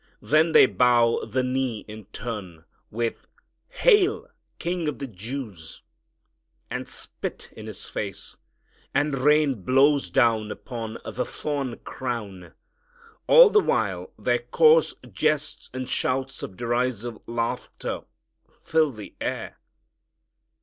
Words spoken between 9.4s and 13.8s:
blows down upon the thorn crown. All the